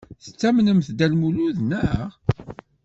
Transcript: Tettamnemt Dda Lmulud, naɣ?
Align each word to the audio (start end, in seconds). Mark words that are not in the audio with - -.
Tettamnemt 0.23 0.87
Dda 0.91 1.07
Lmulud, 1.11 1.57
naɣ? 1.69 2.09